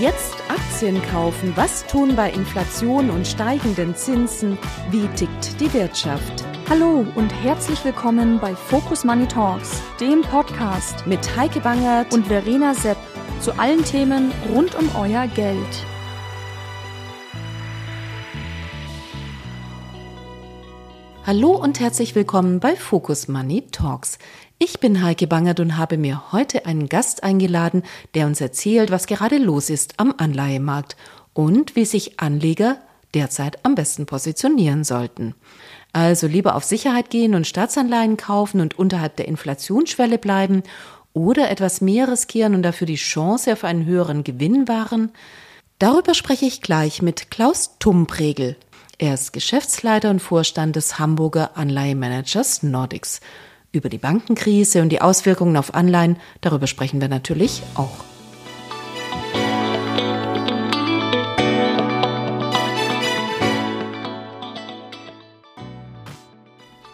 [0.00, 1.52] Jetzt Aktien kaufen.
[1.56, 4.56] Was tun bei Inflation und steigenden Zinsen?
[4.90, 6.42] Wie tickt die Wirtschaft?
[6.70, 12.72] Hallo und herzlich willkommen bei Focus Money Talks, dem Podcast mit Heike Bangert und Verena
[12.72, 12.96] Sepp
[13.40, 15.84] zu allen Themen rund um euer Geld.
[21.26, 24.18] Hallo und herzlich willkommen bei Focus Money Talks.
[24.62, 27.82] Ich bin Heike Bangert und habe mir heute einen Gast eingeladen,
[28.14, 30.98] der uns erzählt, was gerade los ist am Anleihemarkt
[31.32, 32.76] und wie sich Anleger
[33.14, 35.34] derzeit am besten positionieren sollten.
[35.94, 40.62] Also lieber auf Sicherheit gehen und Staatsanleihen kaufen und unterhalb der Inflationsschwelle bleiben
[41.14, 45.10] oder etwas mehr riskieren und dafür die Chance auf einen höheren Gewinn wahren?
[45.78, 48.56] Darüber spreche ich gleich mit Klaus Tumpregel.
[48.98, 53.22] Er ist Geschäftsleiter und Vorstand des Hamburger Anleihemanagers Nordics.
[53.72, 58.04] Über die Bankenkrise und die Auswirkungen auf Anleihen, darüber sprechen wir natürlich auch.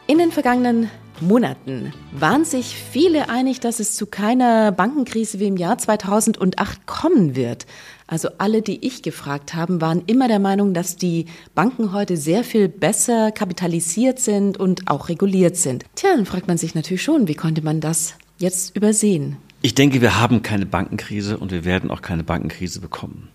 [0.06, 5.56] In den vergangenen Monaten waren sich viele einig, dass es zu keiner Bankenkrise wie im
[5.56, 7.66] Jahr 2008 kommen wird.
[8.06, 12.44] Also alle, die ich gefragt haben, waren immer der Meinung, dass die Banken heute sehr
[12.44, 15.84] viel besser kapitalisiert sind und auch reguliert sind.
[15.96, 19.38] Tja, dann fragt man sich natürlich schon, wie konnte man das jetzt übersehen?
[19.66, 23.30] Ich denke, wir haben keine Bankenkrise und wir werden auch keine Bankenkrise bekommen.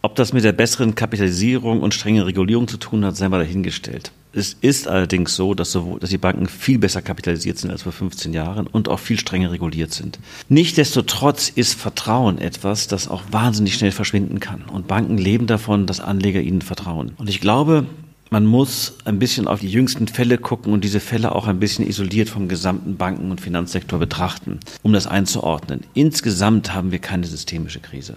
[0.00, 4.10] Ob das mit der besseren Kapitalisierung und strengen Regulierung zu tun hat, sei mal dahingestellt.
[4.32, 8.32] Es ist allerdings so, dass, dass die Banken viel besser kapitalisiert sind als vor 15
[8.32, 10.18] Jahren und auch viel strenger reguliert sind.
[10.48, 14.62] Nichtsdestotrotz ist Vertrauen etwas, das auch wahnsinnig schnell verschwinden kann.
[14.72, 17.12] Und Banken leben davon, dass Anleger ihnen vertrauen.
[17.18, 17.84] Und ich glaube,
[18.30, 21.86] man muss ein bisschen auf die jüngsten Fälle gucken und diese Fälle auch ein bisschen
[21.86, 25.82] isoliert vom gesamten Banken- und Finanzsektor betrachten, um das einzuordnen.
[25.94, 28.16] Insgesamt haben wir keine systemische Krise.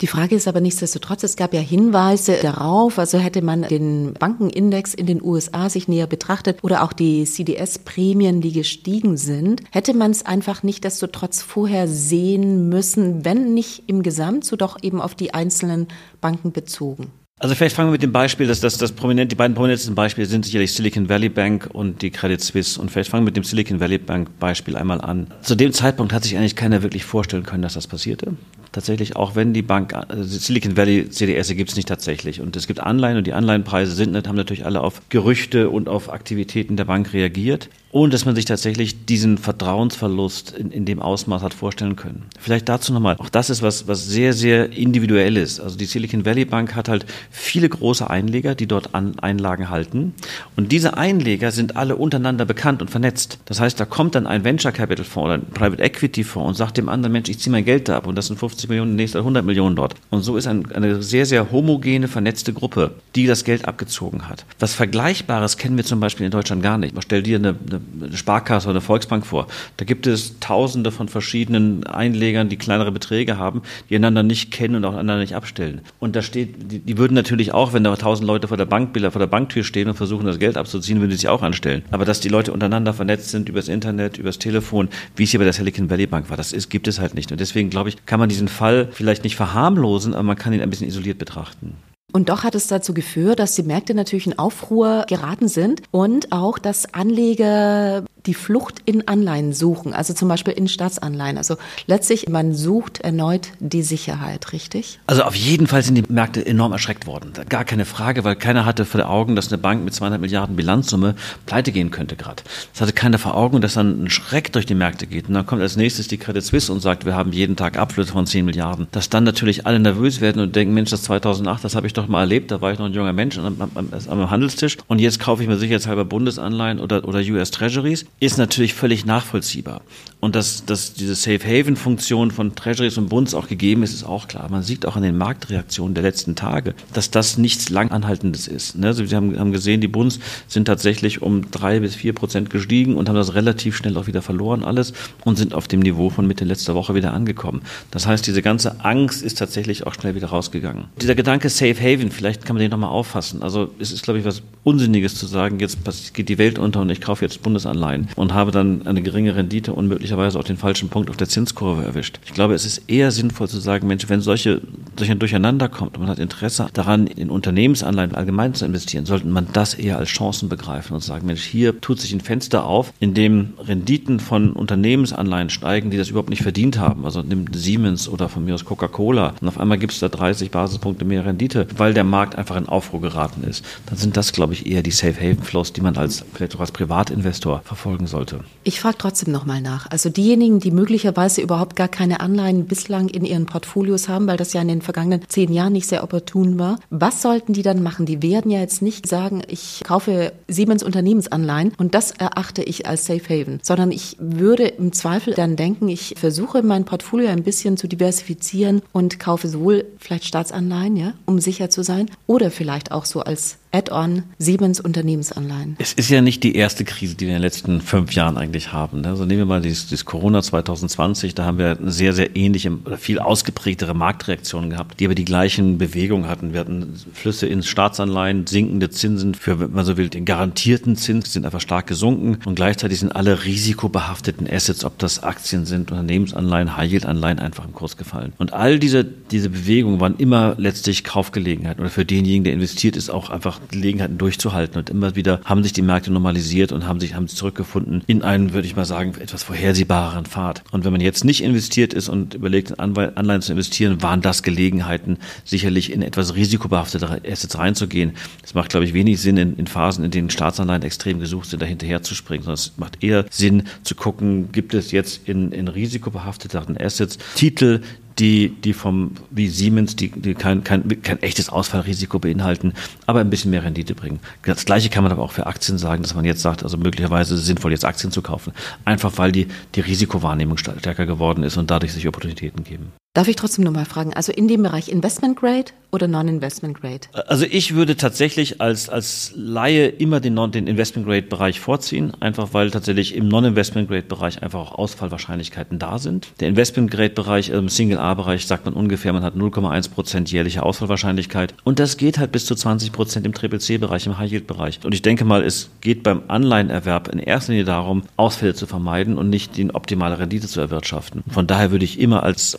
[0.00, 4.94] Die Frage ist aber nichtsdestotrotz, es gab ja Hinweise darauf, also hätte man den Bankenindex
[4.94, 10.12] in den USA sich näher betrachtet oder auch die CDS-Prämien, die gestiegen sind, hätte man
[10.12, 15.34] es einfach nichtsdestotrotz vorher sehen müssen, wenn nicht im Gesamt, so doch eben auf die
[15.34, 15.88] einzelnen
[16.20, 17.10] Banken bezogen.
[17.40, 20.26] Also vielleicht fangen wir mit dem Beispiel, dass das, das prominent, die beiden prominentesten Beispiele
[20.26, 22.80] sind sicherlich Silicon Valley Bank und die Credit Suisse.
[22.80, 25.28] Und vielleicht fangen wir mit dem Silicon Valley Bank Beispiel einmal an.
[25.42, 28.32] Zu dem Zeitpunkt hat sich eigentlich keiner wirklich vorstellen können, dass das passierte.
[28.72, 32.40] Tatsächlich, auch wenn die Bank, also Silicon Valley CDS gibt es nicht tatsächlich.
[32.40, 36.12] Und es gibt Anleihen und die Anleihenpreise sind, haben natürlich alle auf Gerüchte und auf
[36.12, 41.42] Aktivitäten der Bank reagiert ohne dass man sich tatsächlich diesen Vertrauensverlust in, in dem Ausmaß
[41.42, 42.26] hat vorstellen können.
[42.38, 45.60] Vielleicht dazu nochmal, auch das ist was, was sehr, sehr individuell ist.
[45.60, 50.14] Also die Silicon Valley Bank hat halt viele große Einleger, die dort an Einlagen halten.
[50.56, 53.38] Und diese Einleger sind alle untereinander bekannt und vernetzt.
[53.46, 56.54] Das heißt, da kommt dann ein Venture Capital Fonds oder ein Private Equity Fonds und
[56.56, 58.96] sagt dem anderen Mensch, ich ziehe mein Geld da ab und das sind 50 Millionen,
[58.96, 59.94] nächstes 100 Millionen dort.
[60.10, 64.44] Und so ist ein, eine sehr, sehr homogene, vernetzte Gruppe, die das Geld abgezogen hat.
[64.58, 66.94] Was Vergleichbares kennen wir zum Beispiel in Deutschland gar nicht.
[66.94, 69.46] Man stellt dir eine, eine eine Sparkasse oder eine Volksbank vor.
[69.76, 74.76] Da gibt es Tausende von verschiedenen Einlegern, die kleinere Beträge haben, die einander nicht kennen
[74.76, 75.80] und auch einander nicht abstellen.
[75.98, 79.10] Und da steht, die, die würden natürlich auch, wenn da tausend Leute vor der Bankbilder,
[79.10, 81.82] vor der Banktür stehen und versuchen, das Geld abzuziehen, würden sie sich auch anstellen.
[81.90, 85.44] Aber dass die Leute untereinander vernetzt sind übers Internet, übers Telefon, wie es hier bei
[85.44, 87.32] der Silicon Valley Bank war, das ist, gibt es halt nicht.
[87.32, 90.60] Und deswegen glaube ich, kann man diesen Fall vielleicht nicht verharmlosen, aber man kann ihn
[90.60, 91.74] ein bisschen isoliert betrachten.
[92.12, 96.32] Und doch hat es dazu geführt, dass die Märkte natürlich in Aufruhr geraten sind und
[96.32, 101.38] auch, dass Anleger die Flucht in Anleihen suchen, also zum Beispiel in Staatsanleihen.
[101.38, 101.56] Also
[101.86, 105.00] letztlich, man sucht erneut die Sicherheit, richtig?
[105.06, 107.32] Also auf jeden Fall sind die Märkte enorm erschreckt worden.
[107.48, 111.14] Gar keine Frage, weil keiner hatte vor Augen, dass eine Bank mit 200 Milliarden Bilanzsumme
[111.46, 112.42] pleite gehen könnte gerade.
[112.72, 115.28] Das hatte keiner vor Augen, dass dann ein Schreck durch die Märkte geht.
[115.28, 118.12] Und dann kommt als nächstes die Credit Suisse und sagt, wir haben jeden Tag Abflüsse
[118.12, 118.88] von 10 Milliarden.
[118.92, 122.08] Dass dann natürlich alle nervös werden und denken, Mensch, das 2008, das habe ich doch
[122.08, 125.18] mal erlebt, da war ich noch ein junger Mensch am, am, am Handelstisch und jetzt
[125.18, 129.82] kaufe ich mir sicherheitshalber Bundesanleihen oder, oder US Treasuries ist natürlich völlig nachvollziehbar.
[130.20, 134.02] Und dass, dass diese Safe Haven Funktion von Treasuries und Bunds auch gegeben ist, ist
[134.02, 134.48] auch klar.
[134.50, 138.74] Man sieht auch an den Marktreaktionen der letzten Tage, dass das nichts Langanhaltendes ist.
[138.82, 140.18] Also wir haben, haben gesehen, die Bunds
[140.48, 144.20] sind tatsächlich um drei bis vier Prozent gestiegen und haben das relativ schnell auch wieder
[144.20, 144.92] verloren alles
[145.24, 147.62] und sind auf dem Niveau von Mitte letzter Woche wieder angekommen.
[147.92, 150.86] Das heißt, diese ganze Angst ist tatsächlich auch schnell wieder rausgegangen.
[151.00, 153.44] Dieser Gedanke Safe Haven, vielleicht kann man den nochmal auffassen.
[153.44, 155.78] Also es ist, glaube ich, was Unsinniges zu sagen, jetzt
[156.12, 158.07] geht die Welt unter und ich kaufe jetzt Bundesanleihen.
[158.16, 161.84] Und habe dann eine geringe Rendite und möglicherweise auch den falschen Punkt auf der Zinskurve
[161.84, 162.18] erwischt.
[162.24, 164.60] Ich glaube, es ist eher sinnvoll zu sagen, Mensch, wenn solche,
[164.96, 169.48] solche Durcheinander kommt und man hat Interesse daran, in Unternehmensanleihen allgemein zu investieren, sollte man
[169.52, 173.14] das eher als Chancen begreifen und sagen, Mensch, hier tut sich ein Fenster auf, in
[173.14, 177.04] dem Renditen von Unternehmensanleihen steigen, die das überhaupt nicht verdient haben.
[177.04, 180.50] Also nimmt Siemens oder von mir aus Coca-Cola und auf einmal gibt es da 30
[180.50, 183.64] Basispunkte mehr Rendite, weil der Markt einfach in Aufruhr geraten ist.
[183.86, 186.60] Dann sind das, glaube ich, eher die Safe Haven Flows, die man als vielleicht auch
[186.60, 187.62] als Privatinvestor
[187.98, 188.40] verfolgen sollte.
[188.64, 189.90] Ich frage trotzdem nochmal nach.
[189.90, 194.52] Also diejenigen, die möglicherweise überhaupt gar keine Anleihen bislang in ihren Portfolios haben, weil das
[194.52, 198.06] ja in den vergangenen zehn Jahren nicht sehr opportun war, was sollten die dann machen?
[198.06, 203.06] Die werden ja jetzt nicht sagen, ich kaufe Siemens Unternehmensanleihen und das erachte ich als
[203.06, 207.76] Safe Haven, sondern ich würde im Zweifel dann denken, ich versuche mein Portfolio ein bisschen
[207.76, 213.04] zu diversifizieren und kaufe sowohl vielleicht Staatsanleihen, ja, um sicher zu sein, oder vielleicht auch
[213.04, 215.76] so als Add-on Siemens Unternehmensanleihen.
[215.78, 218.72] Es ist ja nicht die erste Krise, die wir in den letzten fünf Jahren eigentlich
[218.72, 219.04] haben.
[219.04, 222.72] Also nehmen wir mal dieses, dieses Corona 2020, da haben wir eine sehr, sehr ähnliche
[222.84, 226.54] oder viel ausgeprägtere Marktreaktionen gehabt, die aber die gleichen Bewegungen hatten.
[226.54, 231.32] Wir hatten Flüsse ins Staatsanleihen, sinkende Zinsen für, wenn man so will, den garantierten Zins
[231.32, 236.76] sind einfach stark gesunken und gleichzeitig sind alle risikobehafteten Assets, ob das Aktien sind, Unternehmensanleihen,
[236.76, 238.32] High-Yield-Anleihen einfach im Kurs gefallen.
[238.38, 243.10] Und all diese, diese Bewegungen waren immer letztlich Kaufgelegenheiten oder für denjenigen, der investiert ist,
[243.10, 244.78] auch einfach Gelegenheiten durchzuhalten.
[244.78, 248.52] Und immer wieder haben sich die Märkte normalisiert und haben sich haben zurückgefunden in einen,
[248.52, 250.62] würde ich mal sagen, etwas vorhersehbareren Pfad.
[250.70, 254.42] Und wenn man jetzt nicht investiert ist und überlegt, in Anleihen zu investieren, waren das
[254.42, 258.12] Gelegenheiten, sicherlich in etwas risikobehaftetere Assets reinzugehen.
[258.42, 261.62] Es macht, glaube ich, wenig Sinn, in, in Phasen, in denen Staatsanleihen extrem gesucht sind,
[261.62, 265.52] da hinterher zu springen, sondern es macht eher Sinn zu gucken, gibt es jetzt in,
[265.52, 267.82] in risikobehafteten Assets Titel,
[268.18, 272.72] die, die vom, wie Siemens, die, die kein, kein, kein echtes Ausfallrisiko beinhalten,
[273.06, 274.20] aber ein bisschen mehr Rendite bringen.
[274.42, 277.34] Das Gleiche kann man aber auch für Aktien sagen, dass man jetzt sagt, also möglicherweise
[277.34, 278.52] ist es sinnvoll, jetzt Aktien zu kaufen.
[278.84, 282.92] Einfach weil die, die Risikowahrnehmung stärker geworden ist und dadurch sich Opportunitäten geben.
[283.18, 287.00] Darf ich trotzdem nochmal fragen, also in dem Bereich Investment Grade oder Non-Investment Grade?
[287.26, 292.12] Also ich würde tatsächlich als, als Laie immer den, non, den Investment Grade Bereich vorziehen,
[292.20, 296.28] einfach weil tatsächlich im Non-Investment Grade Bereich einfach auch Ausfallwahrscheinlichkeiten da sind.
[296.38, 300.62] Der Investment Grade Bereich, im Single A-Bereich sagt man ungefähr, man hat 0,1 Prozent jährliche
[300.62, 304.78] Ausfallwahrscheinlichkeit und das geht halt bis zu 20 Prozent im Triple C-Bereich, im High-Yield-Bereich.
[304.84, 309.18] Und ich denke mal, es geht beim Anleihenerwerb in erster Linie darum, Ausfälle zu vermeiden
[309.18, 311.24] und nicht die optimale Rendite zu erwirtschaften.
[311.28, 312.56] Von daher würde ich immer als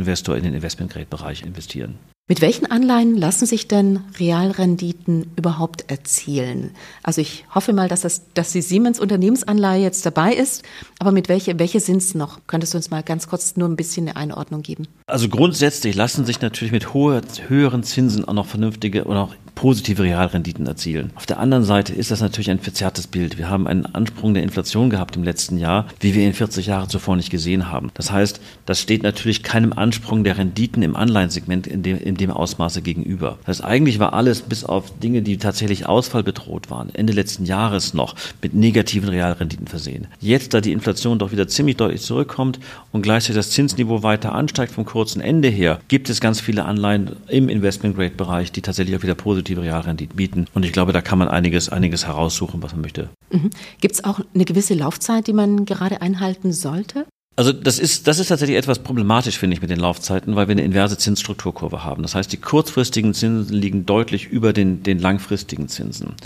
[0.00, 1.98] Privatinvestor in den Investment-Grade-Bereich investieren.
[2.28, 6.70] Mit welchen Anleihen lassen sich denn Realrenditen überhaupt erzielen?
[7.02, 10.62] Also ich hoffe mal, dass, das, dass die Siemens Unternehmensanleihe jetzt dabei ist,
[11.00, 12.38] aber mit welche, welche sind es noch?
[12.46, 14.86] Könntest du uns mal ganz kurz nur ein bisschen eine Einordnung geben?
[15.06, 20.02] Also grundsätzlich lassen sich natürlich mit hohe, höheren Zinsen auch noch vernünftige oder auch positive
[20.04, 21.10] Realrenditen erzielen.
[21.16, 23.36] Auf der anderen Seite ist das natürlich ein verzerrtes Bild.
[23.36, 26.88] Wir haben einen Ansprung der Inflation gehabt im letzten Jahr, wie wir ihn 40 Jahre
[26.88, 27.90] zuvor nicht gesehen haben.
[27.92, 32.30] Das heißt, das steht natürlich keinem Ansprung der Renditen im Anleihensegment in dem, in dem
[32.30, 33.36] Ausmaße gegenüber.
[33.44, 37.92] Das heißt, eigentlich war alles bis auf Dinge, die tatsächlich ausfallbedroht waren, Ende letzten Jahres
[37.92, 40.06] noch mit negativen Realrenditen versehen.
[40.20, 42.60] Jetzt, da die Inflation doch wieder ziemlich deutlich zurückkommt
[42.92, 47.16] und gleichzeitig das Zinsniveau weiter ansteigt vom kurzen Ende her, gibt es ganz viele Anleihen
[47.28, 50.46] im Investment-Grade-Bereich, die tatsächlich auch wieder positiv positive Realrenditen bieten.
[50.54, 53.10] Und ich glaube, da kann man einiges, einiges heraussuchen, was man möchte.
[53.30, 53.50] Mhm.
[53.80, 57.06] Gibt es auch eine gewisse Laufzeit, die man gerade einhalten sollte?
[57.36, 60.52] Also das ist, das ist tatsächlich etwas problematisch, finde ich, mit den Laufzeiten, weil wir
[60.52, 62.02] eine inverse Zinsstrukturkurve haben.
[62.02, 66.08] Das heißt, die kurzfristigen Zinsen liegen deutlich über den, den langfristigen Zinsen.
[66.08, 66.16] Und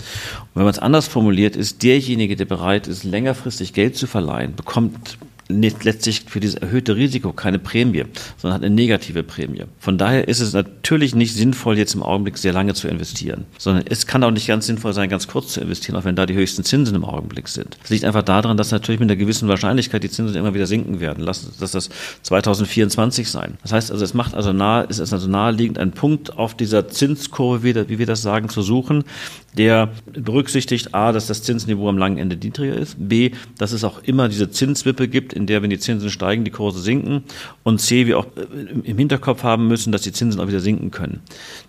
[0.55, 5.17] wenn man es anders formuliert, ist derjenige, der bereit ist, längerfristig Geld zu verleihen, bekommt
[5.47, 8.05] letztlich für dieses erhöhte Risiko keine Prämie,
[8.37, 9.63] sondern hat eine negative Prämie.
[9.79, 13.85] Von daher ist es natürlich nicht sinnvoll, jetzt im Augenblick sehr lange zu investieren, sondern
[13.87, 16.33] es kann auch nicht ganz sinnvoll sein, ganz kurz zu investieren, auch wenn da die
[16.33, 17.77] höchsten Zinsen im Augenblick sind.
[17.81, 20.99] Das liegt einfach daran, dass natürlich mit einer gewissen Wahrscheinlichkeit die Zinsen immer wieder sinken
[20.99, 21.23] werden.
[21.23, 21.89] Lass das das
[22.23, 23.57] 2024 sein.
[23.61, 26.87] Das heißt also, es macht also nahe, es ist also naheliegend, einen Punkt auf dieser
[26.87, 29.03] Zinskurve, wie wir das sagen, zu suchen,
[29.57, 34.03] der berücksichtigt A, dass das Zinsniveau am langen Ende niedriger ist, B, dass es auch
[34.03, 37.23] immer diese Zinswippe gibt, in der, wenn die Zinsen steigen, die Kurse sinken
[37.63, 40.91] und C, wir auch äh, im Hinterkopf haben müssen, dass die Zinsen auch wieder sinken
[40.91, 41.21] können.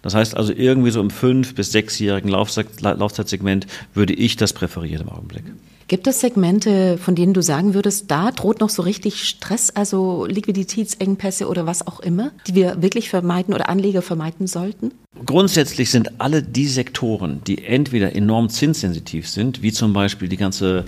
[0.03, 5.09] Das heißt also irgendwie so im fünf- bis sechsjährigen Laufzeitsegment würde ich das präferieren im
[5.09, 5.45] Augenblick.
[5.89, 10.27] Gibt es Segmente, von denen du sagen würdest, da droht noch so richtig Stress, also
[10.27, 14.91] Liquiditätsengpässe oder was auch immer, die wir wirklich vermeiden oder Anleger vermeiden sollten?
[15.25, 20.85] Grundsätzlich sind alle die Sektoren, die entweder enorm zinssensitiv sind, wie zum Beispiel die ganze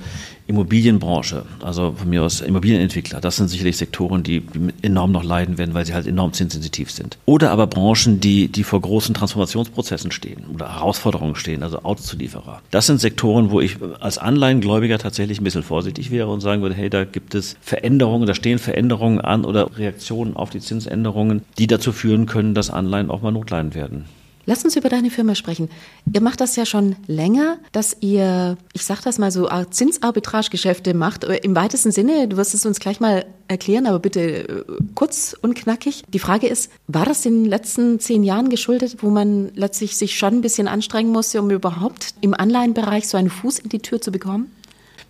[0.48, 4.42] Immobilienbranche, also von mir aus Immobilienentwickler, das sind sicherlich Sektoren, die
[4.80, 7.18] enorm noch leiden werden, weil sie halt enorm zinssensitiv sind.
[7.26, 12.62] Oder aber Branchen, die, die vor großen Transformationsprozessen stehen oder Herausforderungen stehen, also Autozulieferer.
[12.70, 16.74] Das sind Sektoren, wo ich als Anleihengläubiger tatsächlich ein bisschen vorsichtig wäre und sagen würde,
[16.74, 21.66] hey, da gibt es Veränderungen, da stehen Veränderungen an oder Reaktionen auf die Zinsänderungen, die
[21.66, 24.06] dazu führen können, dass Anleihen auch mal notleiden werden.
[24.48, 25.68] Lass uns über deine Firma sprechen.
[26.10, 31.24] Ihr macht das ja schon länger, dass ihr, ich sag das mal so, Zinsarbitragegeschäfte macht.
[31.24, 34.64] Im weitesten Sinne, du wirst es uns gleich mal erklären, aber bitte äh,
[34.94, 36.02] kurz und knackig.
[36.08, 40.16] Die Frage ist, war das in den letzten zehn Jahren geschuldet, wo man letztlich sich
[40.16, 44.00] schon ein bisschen anstrengen musste, um überhaupt im Anleihenbereich so einen Fuß in die Tür
[44.00, 44.50] zu bekommen?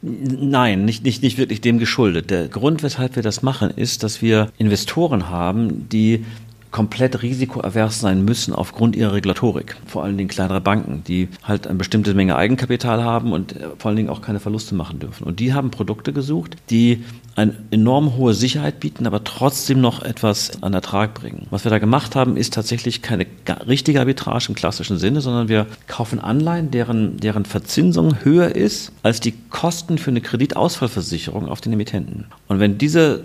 [0.02, 2.30] Nein, nicht, nicht, nicht wirklich dem geschuldet.
[2.30, 6.24] Der Grund, weshalb wir das machen, ist, dass wir Investoren haben, die
[6.70, 9.76] komplett risikoavers sein müssen aufgrund ihrer Regulatorik.
[9.86, 13.88] Vor allen Dingen kleinere Banken, die halt eine bestimmte Menge Eigenkapital haben und äh, vor
[13.88, 15.24] allen Dingen auch keine Verluste machen dürfen.
[15.24, 17.04] Und die haben Produkte gesucht, die
[17.36, 21.46] eine enorm hohe Sicherheit bieten, aber trotzdem noch etwas an Ertrag bringen.
[21.50, 23.26] Was wir da gemacht haben, ist tatsächlich keine
[23.66, 29.20] richtige Arbitrage im klassischen Sinne, sondern wir kaufen Anleihen, deren, deren Verzinsung höher ist als
[29.20, 32.26] die Kosten für eine Kreditausfallversicherung auf den Emittenten.
[32.48, 33.24] Und wenn diese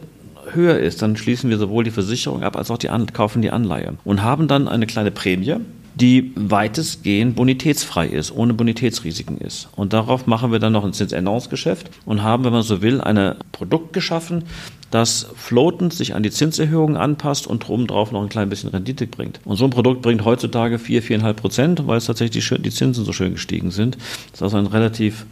[0.52, 3.52] höher ist, dann schließen wir sowohl die Versicherung ab als auch die An kaufen die
[3.52, 5.56] Anleihe und haben dann eine kleine Prämie,
[5.96, 9.70] die weitestgehend bonitätsfrei ist, ohne Bonitätsrisiken ist.
[9.76, 13.36] Und darauf machen wir dann noch ein Zinsänderungsgeschäft und haben, wenn man so will, ein
[13.52, 14.46] Produkt geschaffen,
[14.90, 19.40] das floatend sich an die Zinserhöhungen anpasst und obendrauf noch ein klein bisschen Rendite bringt.
[19.44, 23.12] Und so ein Produkt bringt heutzutage 4, 4,5 Prozent, weil es tatsächlich die Zinsen so
[23.12, 23.96] schön gestiegen sind.
[24.32, 25.26] Das ist also ein relativ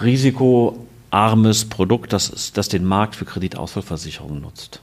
[0.00, 4.80] risiko armes Produkt, das, das den Markt für Kreditausfallversicherungen nutzt.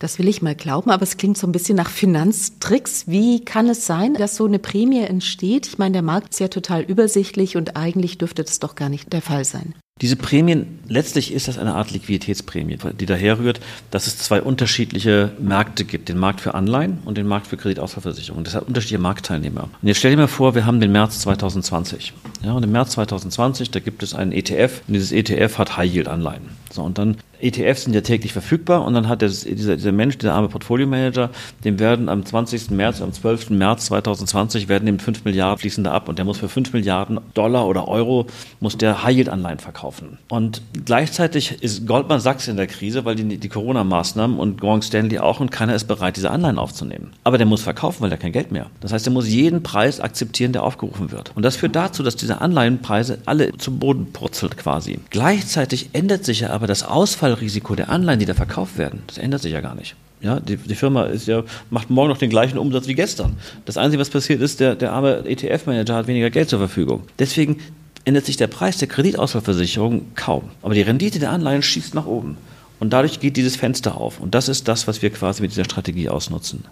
[0.00, 3.08] Das will ich mal glauben, aber es klingt so ein bisschen nach Finanztricks.
[3.08, 5.66] Wie kann es sein, dass so eine Prämie entsteht?
[5.66, 9.12] Ich meine, der Markt ist ja total übersichtlich und eigentlich dürfte das doch gar nicht
[9.12, 9.74] der Fall sein.
[10.00, 15.32] Diese Prämien, letztlich ist das eine Art Liquiditätsprämie, die daher rührt, dass es zwei unterschiedliche
[15.40, 18.44] Märkte gibt, den Markt für Anleihen und den Markt für Kreditausfallversicherung.
[18.44, 19.68] Das hat unterschiedliche Marktteilnehmer.
[19.82, 22.12] Und jetzt stell dir mal vor, wir haben den März 2020.
[22.44, 26.48] Ja, und im März 2020, da gibt es einen ETF und dieses ETF hat High-Yield-Anleihen.
[26.78, 30.18] So, und dann ETFs sind ja täglich verfügbar und dann hat der, dieser, dieser Mensch,
[30.18, 31.30] dieser arme Portfolio-Manager,
[31.64, 32.70] dem werden am 20.
[32.70, 33.50] März, am 12.
[33.50, 37.20] März 2020 werden ihm 5 Milliarden fließen da ab und der muss für 5 Milliarden
[37.34, 38.26] Dollar oder Euro
[38.60, 40.18] muss der High-Yield-Anleihen verkaufen.
[40.28, 45.18] Und gleichzeitig ist Goldman Sachs in der Krise, weil die, die Corona-Maßnahmen und Morgan Stanley
[45.18, 47.12] auch und keiner ist bereit, diese Anleihen aufzunehmen.
[47.24, 48.66] Aber der muss verkaufen, weil er kein Geld mehr.
[48.80, 51.32] Das heißt, er muss jeden Preis akzeptieren, der aufgerufen wird.
[51.34, 54.98] Und das führt dazu, dass diese Anleihenpreise alle zum Boden purzelt quasi.
[55.10, 59.18] Gleichzeitig ändert sich ja aber das Ausfall Ausfallrisiko der Anleihen, die da verkauft werden, das
[59.18, 59.96] ändert sich ja gar nicht.
[60.20, 63.36] Ja, die, die Firma ist ja, macht morgen noch den gleichen Umsatz wie gestern.
[63.64, 67.04] Das Einzige, was passiert ist, der, der arme ETF-Manager hat weniger Geld zur Verfügung.
[67.18, 67.58] Deswegen
[68.04, 70.50] ändert sich der Preis der Kreditausfallversicherung kaum.
[70.62, 72.36] Aber die Rendite der Anleihen schießt nach oben.
[72.80, 74.20] Und dadurch geht dieses Fenster auf.
[74.20, 76.64] Und das ist das, was wir quasi mit dieser Strategie ausnutzen.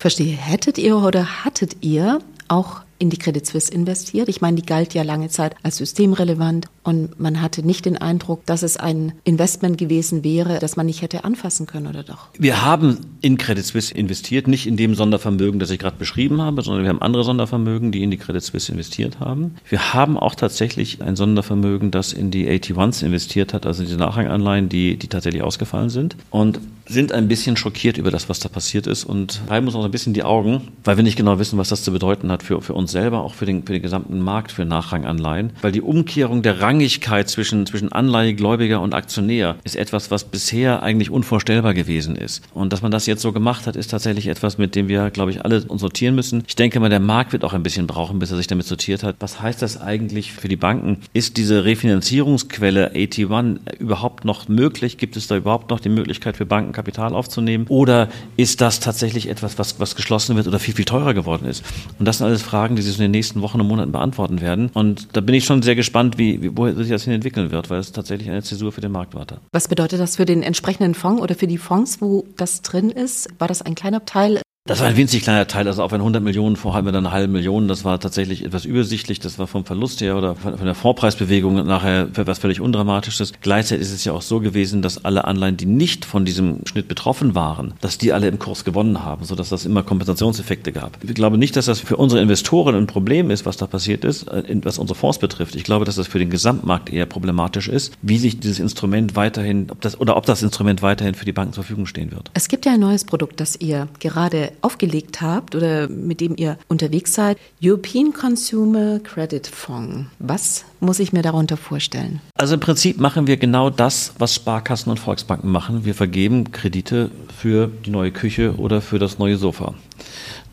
[0.00, 0.36] Verstehe.
[0.36, 4.28] Hättet ihr oder hattet ihr auch in die Credit Suisse investiert.
[4.28, 8.44] Ich meine, die galt ja lange Zeit als systemrelevant und man hatte nicht den Eindruck,
[8.44, 12.28] dass es ein Investment gewesen wäre, das man nicht hätte anfassen können, oder doch?
[12.38, 16.60] Wir haben in Credit Suisse investiert, nicht in dem Sondervermögen, das ich gerade beschrieben habe,
[16.60, 19.56] sondern wir haben andere Sondervermögen, die in die Credit Suisse investiert haben.
[19.66, 24.68] Wir haben auch tatsächlich ein Sondervermögen, das in die AT1s investiert hat, also diese Nachranganleihen,
[24.68, 26.16] die, die tatsächlich ausgefallen sind.
[26.28, 29.84] Und sind ein bisschen schockiert über das, was da passiert ist und reiben uns auch
[29.84, 32.60] ein bisschen die Augen, weil wir nicht genau wissen, was das zu bedeuten hat für,
[32.62, 35.52] für uns selber, auch für den, für den gesamten Markt für Nachranganleihen.
[35.62, 41.10] Weil die Umkehrung der Rangigkeit zwischen, zwischen Anleihegläubiger und Aktionär ist etwas, was bisher eigentlich
[41.10, 42.42] unvorstellbar gewesen ist.
[42.54, 45.30] Und dass man das jetzt so gemacht hat, ist tatsächlich etwas, mit dem wir, glaube
[45.30, 46.44] ich, alle uns sortieren müssen.
[46.46, 49.02] Ich denke mal, der Markt wird auch ein bisschen brauchen, bis er sich damit sortiert
[49.02, 49.16] hat.
[49.20, 50.98] Was heißt das eigentlich für die Banken?
[51.12, 54.98] Ist diese Refinanzierungsquelle AT1 überhaupt noch möglich?
[54.98, 57.66] Gibt es da überhaupt noch die Möglichkeit für Banken, Kapital aufzunehmen?
[57.68, 61.64] Oder ist das tatsächlich etwas, was, was geschlossen wird oder viel, viel teurer geworden ist?
[61.98, 64.70] Und das sind alles Fragen, die sich in den nächsten Wochen und Monaten beantworten werden.
[64.72, 67.70] Und da bin ich schon sehr gespannt, wie, wie, wo sich das hin entwickeln wird,
[67.70, 69.26] weil es tatsächlich eine Zäsur für den Markt war.
[69.52, 73.28] Was bedeutet das für den entsprechenden Fonds oder für die Fonds, wo das drin ist?
[73.38, 76.22] War das ein kleiner Teil das war ein winzig kleiner Teil, also auf ein 100
[76.22, 77.66] Millionen wir dann eine halbe Million.
[77.66, 79.18] Das war tatsächlich etwas übersichtlich.
[79.18, 83.32] Das war vom Verlust her oder von der Vorpreisbewegung nachher was völlig undramatisches.
[83.40, 86.86] Gleichzeitig ist es ja auch so gewesen, dass alle Anleihen, die nicht von diesem Schnitt
[86.86, 90.98] betroffen waren, dass die alle im Kurs gewonnen haben, sodass das immer Kompensationseffekte gab.
[91.02, 94.28] Ich glaube nicht, dass das für unsere Investoren ein Problem ist, was da passiert ist,
[94.28, 95.56] äh, was unsere Fonds betrifft.
[95.56, 99.66] Ich glaube, dass das für den Gesamtmarkt eher problematisch ist, wie sich dieses Instrument weiterhin,
[99.72, 102.30] ob das, oder ob das Instrument weiterhin für die Banken zur Verfügung stehen wird.
[102.34, 106.58] Es gibt ja ein neues Produkt, das ihr gerade aufgelegt habt oder mit dem ihr
[106.68, 107.38] unterwegs seid.
[107.62, 110.06] European Consumer Credit Fonds.
[110.18, 112.20] Was muss ich mir darunter vorstellen?
[112.34, 115.84] Also im Prinzip machen wir genau das, was Sparkassen und Volksbanken machen.
[115.84, 119.74] Wir vergeben Kredite für die neue Küche oder für das neue Sofa.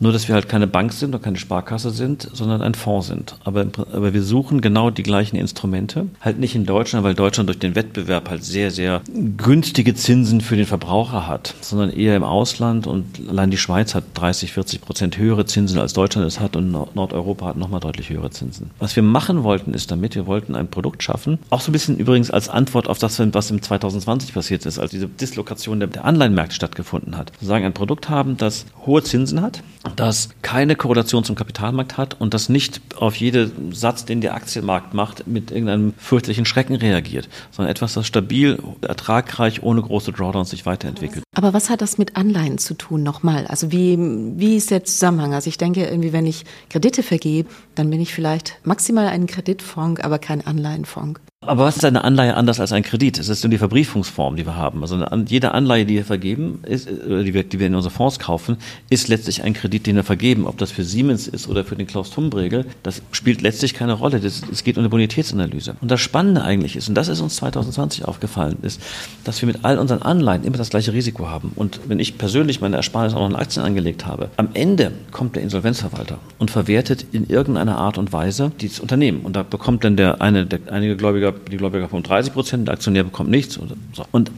[0.00, 3.36] Nur, dass wir halt keine Bank sind und keine Sparkasse sind, sondern ein Fonds sind.
[3.44, 6.06] Aber, aber wir suchen genau die gleichen Instrumente.
[6.20, 9.02] Halt nicht in Deutschland, weil Deutschland durch den Wettbewerb halt sehr, sehr
[9.36, 12.86] günstige Zinsen für den Verbraucher hat, sondern eher im Ausland.
[12.86, 16.54] Und allein die Schweiz hat 30, 40 Prozent höhere Zinsen, als Deutschland es hat.
[16.54, 18.70] Und Nordeuropa hat nochmal deutlich höhere Zinsen.
[18.78, 21.38] Was wir machen wollten, ist damit, wir wollten ein Produkt schaffen.
[21.50, 24.92] Auch so ein bisschen übrigens als Antwort auf das, was im 2020 passiert ist, als
[24.92, 27.32] diese Dislokation der Anleihenmärkte stattgefunden hat.
[27.34, 29.62] Sozusagen ein Produkt haben, das hohe Zinsen hat,
[29.96, 34.94] das keine Korrelation zum Kapitalmarkt hat und das nicht auf jeden Satz, den der Aktienmarkt
[34.94, 40.66] macht, mit irgendeinem fürchterlichen Schrecken reagiert, sondern etwas, das stabil, ertragreich, ohne große Drawdowns sich
[40.66, 41.24] weiterentwickelt.
[41.34, 43.46] Aber was hat das mit Anleihen zu tun nochmal?
[43.46, 45.34] Also wie, wie ist der Zusammenhang?
[45.34, 50.00] Also ich denke irgendwie, wenn ich Kredite vergebe, dann bin ich vielleicht maximal ein Kreditfonds,
[50.00, 51.20] aber kein Anleihenfonds.
[51.48, 53.18] Aber was ist eine Anleihe anders als ein Kredit?
[53.18, 54.82] Es ist nur die Verbriefungsform, die wir haben.
[54.82, 58.58] Also jede Anleihe, die wir vergeben, ist, die, wir, die wir in unsere Fonds kaufen,
[58.90, 60.46] ist letztlich ein Kredit, den wir vergeben.
[60.46, 64.18] Ob das für Siemens ist oder für den Klaus Tumbregel, das spielt letztlich keine Rolle.
[64.18, 65.76] Es geht um eine Bonitätsanalyse.
[65.80, 68.82] Und das Spannende eigentlich ist, und das ist uns 2020 aufgefallen, ist,
[69.24, 71.52] dass wir mit all unseren Anleihen immer das gleiche Risiko haben.
[71.56, 75.34] Und wenn ich persönlich meine Ersparnis auch noch in Aktien angelegt habe, am Ende kommt
[75.34, 79.22] der Insolvenzverwalter und verwertet in irgendeiner Art und Weise dieses Unternehmen.
[79.22, 82.74] Und da bekommt dann der eine, der, einige Gläubiger, die Gläubiger bekommen 30 Prozent, der
[82.74, 83.56] Aktionär bekommt nichts.
[83.56, 84.04] Und, so.
[84.12, 84.30] und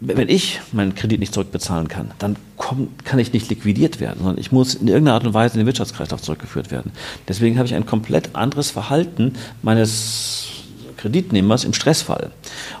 [0.00, 4.38] wenn ich meinen Kredit nicht zurückbezahlen kann, dann komm, kann ich nicht liquidiert werden, sondern
[4.38, 6.92] ich muss in irgendeiner Art und Weise in den Wirtschaftskreislauf zurückgeführt werden.
[7.28, 10.43] Deswegen habe ich ein komplett anderes Verhalten meines
[11.04, 12.30] Kreditnehmers im Stressfall.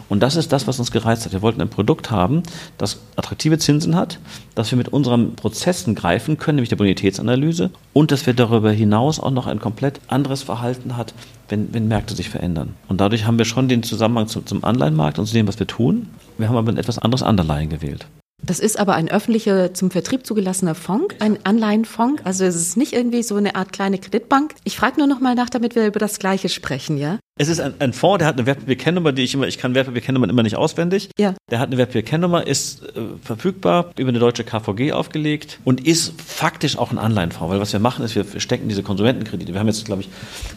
[0.08, 1.34] Und das ist das, was uns gereizt hat.
[1.34, 2.42] Wir wollten ein Produkt haben,
[2.78, 4.18] das attraktive Zinsen hat,
[4.54, 9.20] dass wir mit unseren Prozessen greifen können, nämlich der Bonitätsanalyse, und dass wir darüber hinaus
[9.20, 11.12] auch noch ein komplett anderes Verhalten hat,
[11.50, 12.74] wenn, wenn Märkte sich verändern.
[12.88, 15.66] Und dadurch haben wir schon den Zusammenhang zum, zum Anleihenmarkt und zu dem, was wir
[15.66, 16.08] tun.
[16.38, 18.06] Wir haben aber ein etwas anderes Underlying gewählt.
[18.46, 22.24] Das ist aber ein öffentlicher, zum Vertrieb zugelassener Fonds, ein Anleihenfonds.
[22.24, 24.54] Also es ist nicht irgendwie so eine Art kleine Kreditbank.
[24.64, 27.18] Ich frage nur noch mal nach, damit wir über das Gleiche sprechen, ja?
[27.38, 30.30] Es ist ein, ein Fonds, der hat eine Wertpapierkennnummer, die ich immer, ich kann Wertpapierkennnummern
[30.30, 31.10] immer nicht auswendig.
[31.18, 31.34] Ja.
[31.50, 36.76] Der hat eine Wertpapierkennnummer, ist äh, verfügbar, über eine deutsche KVG aufgelegt und ist faktisch
[36.76, 37.52] auch ein Anleihenfonds.
[37.52, 39.52] Weil was wir machen, ist, wir stecken diese Konsumentenkredite.
[39.52, 40.10] Wir haben jetzt, glaube ich,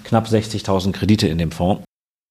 [0.04, 1.84] knapp 60.000 Kredite in dem Fonds.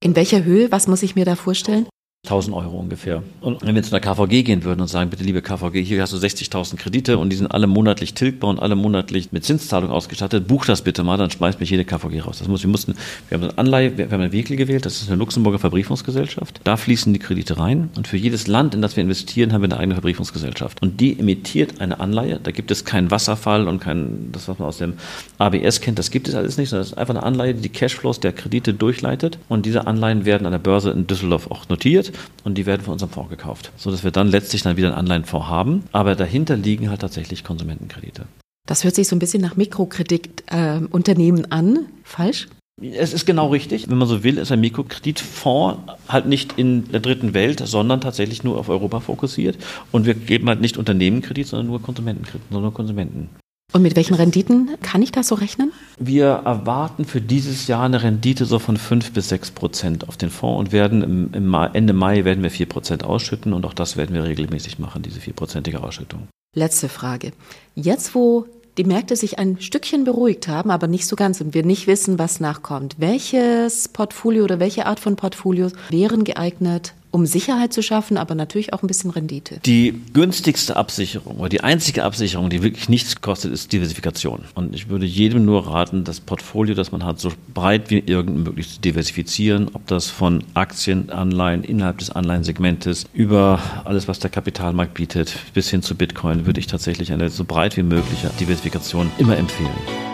[0.04, 0.70] In welcher Höhe?
[0.70, 1.86] Was muss ich mir da vorstellen?
[2.26, 3.22] 1000 Euro ungefähr.
[3.40, 6.12] Und wenn wir zu einer KVG gehen würden und sagen, bitte liebe KVG, hier hast
[6.12, 10.48] du 60.000 Kredite und die sind alle monatlich tilgbar und alle monatlich mit Zinszahlung ausgestattet,
[10.48, 12.38] buch das bitte mal, dann schmeißt mich jede KVG raus.
[12.40, 12.96] Das muss, wir mussten,
[13.28, 16.60] wir haben eine Anleihe, wir haben ein Vehikel gewählt, das ist eine Luxemburger Verbriefungsgesellschaft.
[16.64, 19.68] Da fließen die Kredite rein und für jedes Land, in das wir investieren, haben wir
[19.68, 20.82] eine eigene Verbriefungsgesellschaft.
[20.82, 22.40] Und die emittiert eine Anleihe.
[22.42, 24.94] Da gibt es keinen Wasserfall und kein, das was man aus dem
[25.38, 27.68] ABS kennt, das gibt es alles nicht, sondern es ist einfach eine Anleihe, die die
[27.68, 29.38] Cashflows der Kredite durchleitet.
[29.48, 32.12] Und diese Anleihen werden an der Börse in Düsseldorf auch notiert
[32.44, 35.48] und die werden von unserem Fonds gekauft, sodass wir dann letztlich dann wieder einen Anleihenfonds
[35.48, 35.84] haben.
[35.92, 38.26] Aber dahinter liegen halt tatsächlich Konsumentenkredite.
[38.66, 41.86] Das hört sich so ein bisschen nach Mikrokreditunternehmen äh, an.
[42.02, 42.48] Falsch?
[42.82, 43.88] Es ist genau richtig.
[43.88, 48.44] Wenn man so will, ist ein Mikrokreditfonds halt nicht in der dritten Welt, sondern tatsächlich
[48.44, 49.56] nur auf Europa fokussiert.
[49.92, 53.30] Und wir geben halt nicht Unternehmenkredit, sondern nur Konsumentenkredit, sondern nur Konsumenten.
[53.72, 55.72] Und mit welchen Renditen kann ich das so rechnen?
[55.98, 60.30] Wir erwarten für dieses Jahr eine Rendite so von 5 bis 6 Prozent auf den
[60.30, 63.96] Fonds und werden im, im Ende Mai werden wir 4 Prozent ausschütten und auch das
[63.96, 66.28] werden wir regelmäßig machen, diese 4-prozentige Ausschüttung.
[66.54, 67.32] Letzte Frage.
[67.74, 68.46] Jetzt, wo
[68.78, 72.18] die Märkte sich ein Stückchen beruhigt haben, aber nicht so ganz und wir nicht wissen,
[72.18, 78.18] was nachkommt, welches Portfolio oder welche Art von Portfolios wären geeignet, um Sicherheit zu schaffen,
[78.18, 79.58] aber natürlich auch ein bisschen Rendite.
[79.64, 84.44] Die günstigste Absicherung oder die einzige Absicherung, die wirklich nichts kostet, ist Diversifikation.
[84.54, 88.44] Und ich würde jedem nur raten, das Portfolio, das man hat, so breit wie irgend
[88.44, 94.28] möglich zu diversifizieren, ob das von Aktien, Anleihen, innerhalb des Anleihensegmentes über alles, was der
[94.28, 99.10] Kapitalmarkt bietet, bis hin zu Bitcoin, würde ich tatsächlich eine so breit wie mögliche Diversifikation
[99.16, 100.05] immer empfehlen.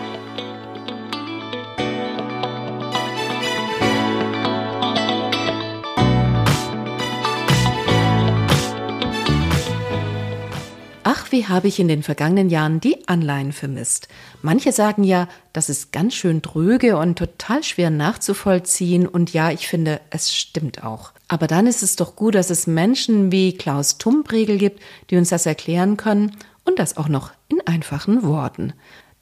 [11.33, 14.07] Wie habe ich in den vergangenen Jahren die Anleihen vermisst.
[14.41, 19.67] Manche sagen ja, das ist ganz schön dröge und total schwer nachzuvollziehen und ja, ich
[19.67, 21.11] finde, es stimmt auch.
[21.27, 25.29] Aber dann ist es doch gut, dass es Menschen wie Klaus Tumpregel gibt, die uns
[25.29, 28.73] das erklären können und das auch noch in einfachen Worten.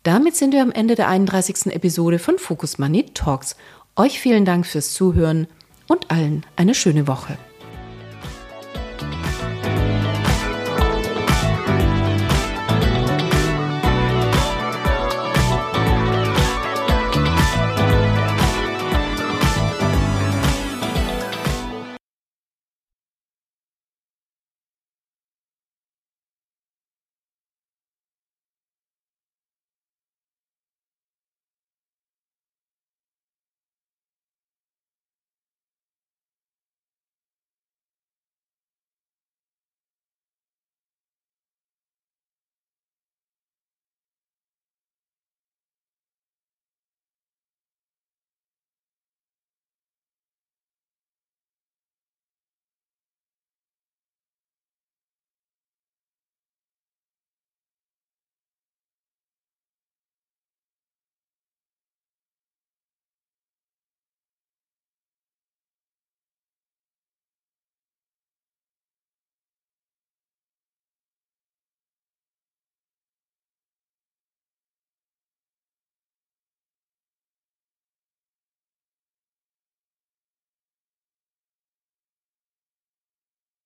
[0.03, 1.67] Damit sind wir am Ende der 31.
[1.67, 3.55] Episode von Focus Money Talks.
[3.95, 5.47] Euch vielen Dank fürs Zuhören
[5.87, 7.37] und allen eine schöne Woche.